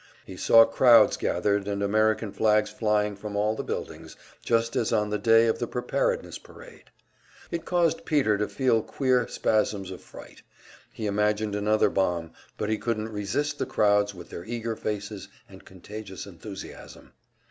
He 0.25 0.35
saw 0.35 0.65
crowds 0.65 1.15
gathered, 1.15 1.67
and 1.67 1.83
American 1.83 2.31
flags 2.31 2.71
flying 2.71 3.15
from 3.15 3.35
all 3.35 3.53
the 3.55 3.63
buildings, 3.63 4.15
just 4.43 4.75
as 4.75 4.91
on 4.91 5.11
the 5.11 5.19
day 5.19 5.45
of 5.45 5.59
the 5.59 5.67
Preparedness 5.67 6.39
parade. 6.39 6.85
It 7.51 7.65
caused 7.65 8.03
Peter 8.03 8.35
to 8.39 8.47
feet 8.47 8.87
queer 8.87 9.27
spasms 9.27 9.91
of 9.91 10.01
fright; 10.01 10.41
he 10.91 11.05
imagined 11.05 11.53
another 11.53 11.91
bomb, 11.91 12.31
but 12.57 12.69
he 12.69 12.79
couldn't 12.79 13.09
resist 13.09 13.59
the 13.59 13.67
crowds 13.67 14.15
with 14.15 14.31
their 14.31 14.43
eager 14.43 14.75
faces 14.75 15.27
and 15.47 15.65
contagious 15.65 16.25
enthusiasm. 16.25 17.13